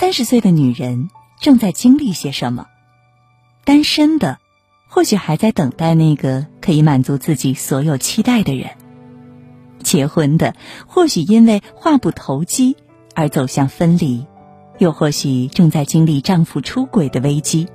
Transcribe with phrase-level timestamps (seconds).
[0.00, 1.10] 三十岁的女人
[1.42, 2.68] 正在经历些什么？
[3.66, 4.38] 单身的，
[4.88, 8.70] 或许还在等待那个可以满足自己所有期待的人；
[9.82, 10.54] 结婚的，
[10.86, 12.78] 或许因为话不投机
[13.14, 14.24] 而走向分离，
[14.78, 17.68] 又或许正在经历丈夫出轨的危机。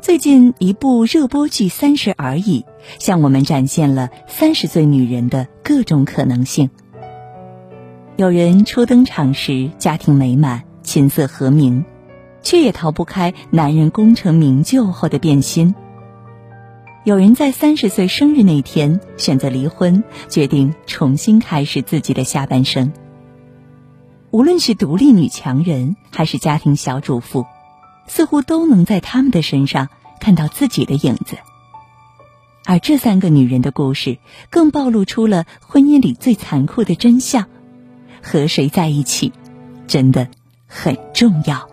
[0.00, 2.60] 最近一部热播剧《三十而已》，
[3.00, 6.70] 向我们展现了三十岁女人的各种可能性。
[8.14, 11.84] 有人初登场时家庭美满、琴瑟和鸣，
[12.42, 15.74] 却也逃不开男人功成名就后的变心。
[17.04, 22.92] 有人在三十岁生日那天选择离婚，决定重新开始自己的下半生。
[24.30, 27.44] 无论是独立女强人，还是家庭小主妇。
[28.08, 29.88] 似乎都能在他们的身上
[30.20, 31.38] 看到自己的影子，
[32.64, 34.18] 而这三个女人的故事
[34.48, 37.46] 更暴露出了婚姻里最残酷的真相：
[38.22, 39.32] 和谁在一起，
[39.88, 40.28] 真的
[40.66, 41.68] 很重要。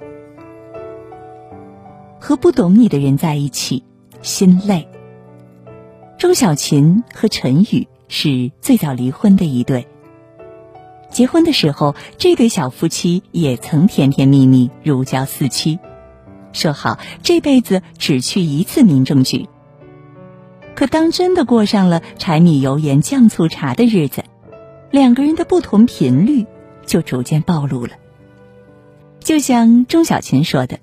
[2.20, 3.84] 和不懂你的人在一起，
[4.22, 4.88] 心累。
[6.18, 9.88] 钟小琴和陈宇是最早离婚的一对，
[11.10, 15.80] 结婚的时候，这对小夫妻也曾甜甜蜜蜜，如胶似漆。
[16.54, 19.50] 说好这辈子只去一次民政局。
[20.76, 24.24] 可当真的过上了柴米油盐酱醋茶的日子，
[24.92, 26.46] 两个人的不同频率
[26.86, 27.94] 就逐渐暴露了。
[29.24, 30.80] 就像钟小琴说的：“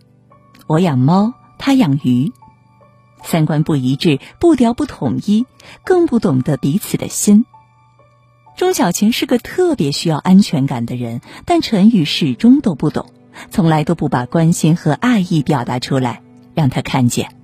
[0.66, 2.32] 我养猫，他养鱼，
[3.22, 5.46] 三观不一致，步调不统一，
[5.84, 7.44] 更不懂得彼此的心。”
[8.56, 13.06] 钟小琴是个特别需要安全感的人，但陈宇始终都不懂。
[13.50, 16.20] 从来都不把关心和爱意表达出来，
[16.54, 17.36] 让他看见。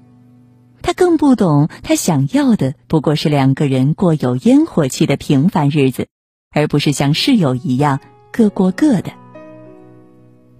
[0.82, 6.08] 他更不懂，他想要的不过是两个人过有烟火气的平凡日子，
[6.50, 8.00] 而不是像室友一样
[8.32, 9.12] 各过各的。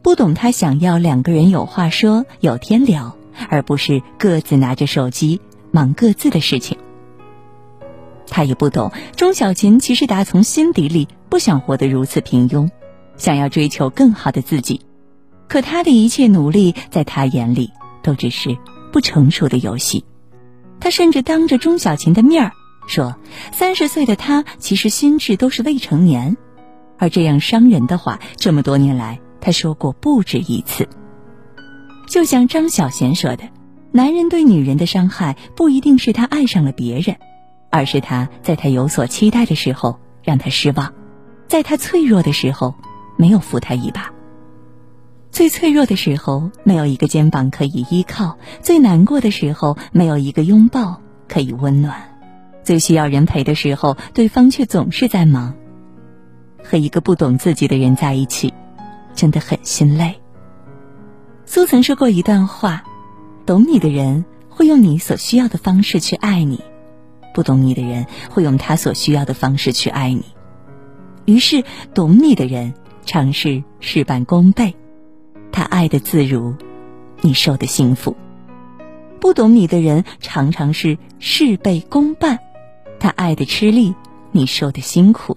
[0.07, 3.17] 不懂他想要两个人有话说、有天聊，
[3.51, 5.41] 而不是各自拿着手机
[5.73, 6.79] 忙各自的事情。
[8.29, 12.71] 他也不懂钟小琴其实打从心底里不想活得如此平庸，
[13.17, 14.81] 想要追求更好的自己。
[15.49, 17.73] 可他的一切努力，在他眼里
[18.05, 18.57] 都只是
[18.93, 20.05] 不成熟的游戏。
[20.79, 22.53] 他甚至当着钟小琴的面儿
[22.87, 23.17] 说
[23.51, 26.37] ：“三十岁的他其实心智都是未成年。”
[26.97, 30.89] 而这样伤人的话，这么多年来他说过不止一次。
[32.09, 33.45] 就像张小娴说的
[33.95, 37.17] ：“男人对女人的伤害，不一定是他爱上了别人，
[37.71, 40.93] 而是他在他有所期待的时候让他失望，
[41.47, 42.75] 在他脆弱的时候
[43.17, 44.11] 没有扶他一把。”
[45.31, 51.95] 最脆弱的时候，没有一个肩膀可以依靠；最难过的时候，没有一个拥抱可以温暖；
[52.65, 55.55] 最需要人陪的时候，对方却总是在忙。
[56.65, 58.53] 和一个不懂自己的人在一起，
[59.17, 60.21] 真的很心累。
[61.45, 62.85] 苏曾说过一段话：
[63.45, 66.61] 懂你的人会用你所需要的方式去爱你，
[67.35, 70.25] 不懂你的人会用他所需要的方式去爱你。
[71.25, 74.77] 于是，懂你的人尝试事半功倍。
[75.51, 76.55] 他爱的自如，
[77.23, 78.15] 你受的幸福；
[79.21, 82.39] 不懂你的人常常是事倍功半，
[83.01, 83.95] 他爱的吃力，
[84.33, 85.37] 你受的辛苦。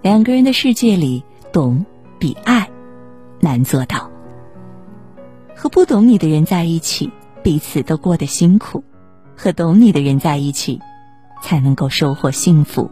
[0.00, 1.22] 两个人的世界里，
[1.52, 1.84] 懂
[2.22, 2.70] 比爱
[3.40, 4.08] 难做到。
[5.56, 7.10] 和不懂你的人在一起，
[7.42, 8.84] 彼此都过得辛苦；
[9.36, 10.80] 和懂你的人在一起，
[11.42, 12.88] 才能够收获幸福。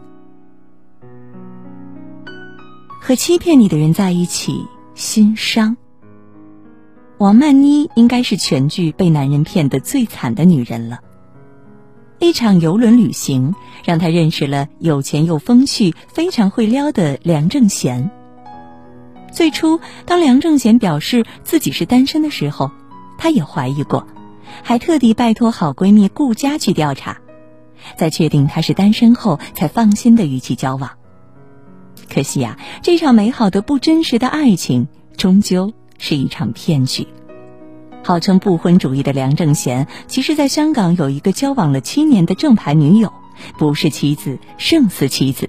[2.99, 4.65] 和欺骗你的人在一起，
[4.95, 5.77] 心伤。
[7.17, 10.99] 王曼妮应该是全剧被男人骗得最惨的女人了。
[12.19, 13.55] 一场游轮旅行
[13.85, 18.11] 让她认识了有钱又风趣、非常会撩的梁正贤。
[19.31, 22.71] 最初，当梁正贤表示自己是单身的时候，
[23.17, 24.05] 她也怀疑过，
[24.63, 27.17] 还特地拜托好闺蜜顾佳去调查，
[27.97, 30.91] 在确定他是单身后，才放心的与其交往。
[32.13, 34.87] 可惜呀，这场美好的不真实的爱情，
[35.17, 35.73] 终究。
[36.03, 37.07] 是一场骗局。
[38.03, 43.13] 号称不婚主义的梁正贤，其实在香港有一个交往了七年的正牌女友，
[43.59, 45.47] 不是妻子胜似妻子。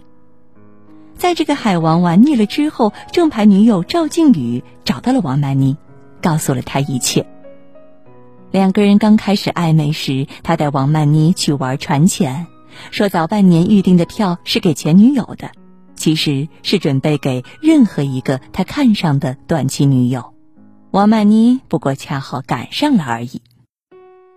[1.22, 5.76] 在这个海王玩腻了之后，正牌女友赵静宇找到了王曼妮，
[6.20, 7.24] 告诉了他一切。
[8.50, 12.48] 两个人刚开始暧昧时，他带王曼妮去玩船钱，
[12.90, 15.52] 说早半年预定的票是给前女友的，
[15.94, 20.34] 其实是准备给任何一个他看上的短期女友。
[20.90, 23.42] 王曼妮不过恰好赶上了而已。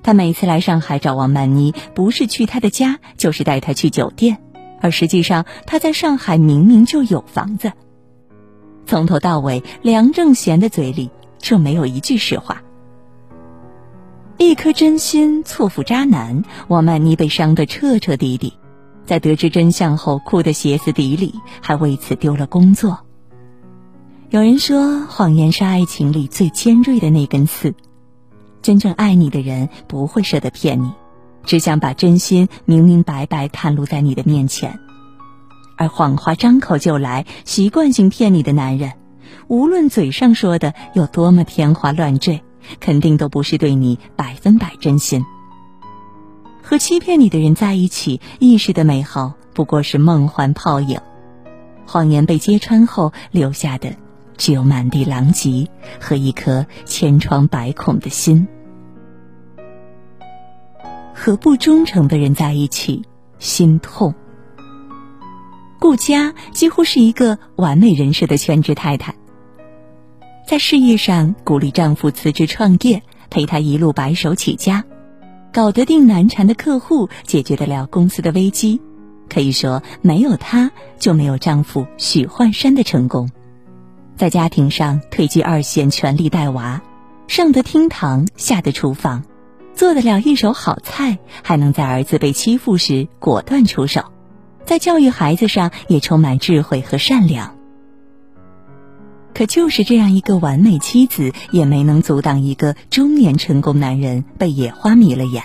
[0.03, 4.37] 他每次来上海找王曼妮，不是去她的家，就是带她去酒店，
[4.85, 7.73] 而实际上他在上海明明就有房子。
[8.85, 11.09] 从头到尾，梁正贤的嘴里
[11.39, 12.61] 就没有一句实话。
[14.37, 18.53] 一颗真心错付渣男，王曼妮被伤得彻彻底底，
[19.07, 22.99] 在得知真相后哭得歇斯底里，还为此丢了工作。
[24.29, 27.73] 有人说，谎言是爱情里最尖锐的那根刺，
[28.61, 30.91] 真正爱你的人不会舍得骗你，
[31.45, 34.79] 只想把真心明明白白袒露在你的面前。
[35.77, 38.93] 而谎话张口就来、习惯性骗你的男人，
[39.47, 42.41] 无论嘴上说的有多么天花乱坠。
[42.79, 45.23] 肯定都不是对你百分百真心。
[46.63, 50.99] 和欺骗你的人在一起，一时的美好不过是梦幻泡影，
[51.85, 53.95] 谎言被揭穿后留下的，
[54.35, 55.67] 只有满地狼藉
[55.99, 58.47] 和一颗千疮百孔的心。
[61.15, 63.01] 和不忠诚的人在一起，
[63.39, 64.13] 心痛。
[65.79, 69.15] 顾佳几乎是一个完美人设的全职太太。
[70.47, 74.83] 在事业上鼓励丈夫辞职创业，陪他一路白手起家，
[75.53, 78.81] 搞得定难缠的客户，解决得了公司的危机。
[79.27, 83.29] 可以说，没有她就没有丈夫许幻山的成功。
[84.15, 86.81] 在家庭上退居二线，全力带娃，
[87.27, 89.23] 上得厅堂，下得厨房，
[89.75, 94.05] 做得了一手好菜，还能在儿子被欺负时果断出手，
[94.65, 97.55] 在教育孩子上也充满智慧和善良。
[99.33, 105.43] 可就是这样一个完美妻子，也没能阻挡一个中年成功男人被野花迷了眼。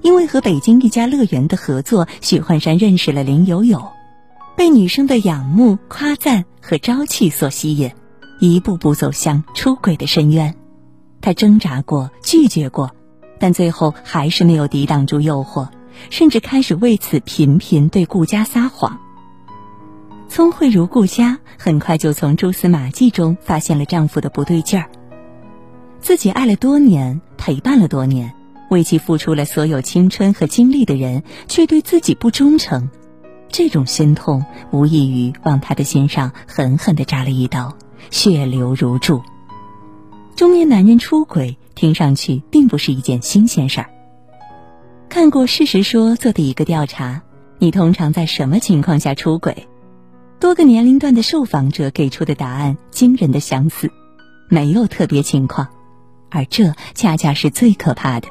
[0.00, 3.86] 因为和北京一家乐园的合作，许幻山认识了林有有，
[4.56, 7.90] 被女生的仰慕、夸赞和朝气所吸引，
[8.40, 10.54] 一步步走向出轨的深渊。
[11.20, 12.95] 他挣扎过，拒绝过，
[13.38, 15.68] 但最后还是没有抵挡住诱惑，
[16.10, 18.98] 甚至开始为此频频对顾家撒谎。
[20.28, 24.90] 聪慧如顾佳，很快就从蛛丝马迹中发现了丈夫的不对劲儿。
[26.00, 28.34] 自己爱了多年，陪伴了多年，
[28.68, 32.90] 为其付出了所有青春和精力的人，却对自己不忠诚，
[33.48, 37.76] 这种心痛无异于往他的心上狠狠地扎了一刀，
[38.10, 39.22] 血流如注。
[40.34, 43.90] 中年男人出轨，听上去并不是一件新鲜事儿。
[45.08, 47.22] 看过《事实说》做的一个调查，
[47.58, 49.68] 你通常在什么情况下出轨？
[50.40, 53.90] 多个年龄段的受访者给出的答案惊人的相似，
[54.50, 55.68] 没有特别情况，
[56.30, 58.28] 而这恰恰是最可怕的。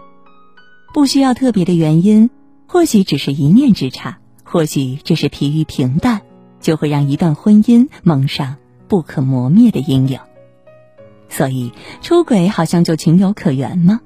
[0.93, 2.29] 不需要特别的原因，
[2.67, 6.21] 或许只是一念之差，或许只是疲于平淡，
[6.59, 8.57] 就会让一段婚姻蒙上
[8.87, 10.19] 不可磨灭的阴影。
[11.35, 13.99] 所以，出轨好像就情有可原吗？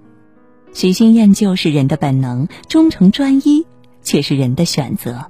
[0.74, 3.68] 喜新厌旧是人的本能，忠诚专一
[4.02, 5.28] 却是人的选择。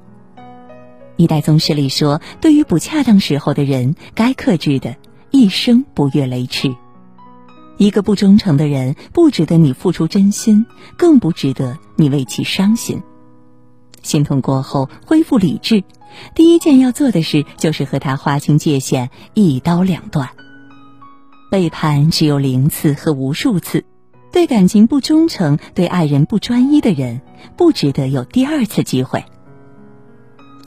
[1.18, 4.96] 一代宗师里说：“对于不恰当时候的人，该克制的，
[5.30, 6.74] 一生不越雷池。
[7.76, 10.66] 一个不忠诚的人，不值得你付出真心，
[10.96, 13.04] 更不值得你为其伤心。
[14.04, 15.84] 心痛过后，恢复理智，
[16.34, 20.30] 第一件要做的事就是和他划清界限，一刀两断。
[21.50, 23.84] 背叛只有零次和无数次，
[24.32, 27.22] 对感情不忠诚、对爱人不专一的人，
[27.58, 29.24] 不值得有第二次机会。”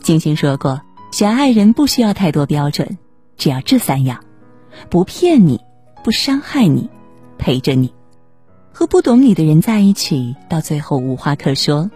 [0.02, 0.80] 金星说过，
[1.12, 2.98] 选爱人不需要太多标准，
[3.36, 4.24] 只要这三样：
[4.90, 5.60] 不骗你，
[6.02, 6.90] 不伤害你，
[7.38, 7.92] 陪着你。
[8.72, 11.90] 和不懂你的人在一起，到最后无话可说；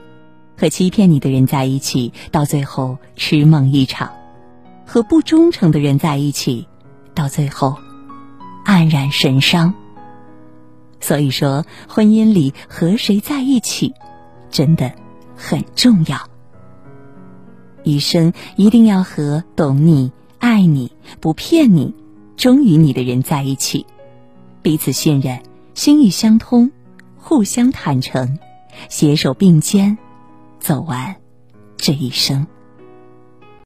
[0.57, 4.09] 和欺骗你的人在一起，到最后痴梦一场；
[4.87, 6.69] 和不忠诚的人在一起，
[7.15, 7.77] 到最后
[8.67, 9.73] 黯然神伤。
[11.01, 13.95] 所以说，婚姻里和谁在一起，
[14.51, 14.93] 真的
[15.37, 16.29] 很重要。
[17.85, 21.95] 一生一定要和懂你、爱你、不骗你、
[22.37, 23.87] 忠于你的人在一起，
[24.63, 25.41] 彼此信任，
[25.75, 26.73] 心意相通，
[27.17, 28.39] 互相坦诚，
[28.89, 29.97] 携手并肩，
[30.59, 31.15] 走完
[31.77, 32.47] 这一生。